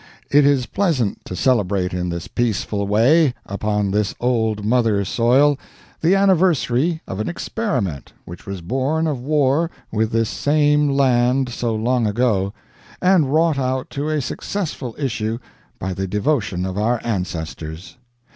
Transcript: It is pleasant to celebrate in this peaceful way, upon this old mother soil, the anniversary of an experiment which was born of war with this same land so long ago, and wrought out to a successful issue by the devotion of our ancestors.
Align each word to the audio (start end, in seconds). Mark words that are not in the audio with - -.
It 0.31 0.47
is 0.47 0.65
pleasant 0.65 1.23
to 1.25 1.35
celebrate 1.35 1.93
in 1.93 2.09
this 2.09 2.27
peaceful 2.27 2.87
way, 2.87 3.35
upon 3.45 3.91
this 3.91 4.15
old 4.19 4.65
mother 4.65 5.05
soil, 5.05 5.59
the 6.01 6.15
anniversary 6.15 7.03
of 7.07 7.19
an 7.19 7.29
experiment 7.29 8.11
which 8.25 8.47
was 8.47 8.61
born 8.61 9.05
of 9.05 9.19
war 9.21 9.69
with 9.91 10.11
this 10.11 10.27
same 10.31 10.89
land 10.89 11.49
so 11.49 11.75
long 11.75 12.07
ago, 12.07 12.51
and 12.99 13.31
wrought 13.31 13.59
out 13.59 13.91
to 13.91 14.09
a 14.09 14.21
successful 14.21 14.95
issue 14.97 15.37
by 15.77 15.93
the 15.93 16.07
devotion 16.07 16.65
of 16.65 16.79
our 16.79 16.99
ancestors. 17.03 17.97